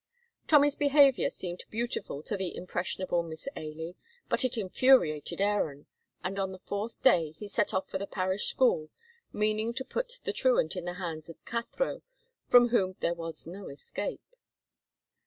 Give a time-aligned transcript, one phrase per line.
[0.47, 3.95] Tommy's behavior seemed beautiful to the impressionable Miss Ailie,
[4.29, 5.85] but it infuriated Aaron,
[6.23, 8.89] and on the fourth day he set off for the parish school,
[9.31, 12.01] meaning to put the truant in the hands of Cathro,
[12.47, 14.35] from whom there was no escape.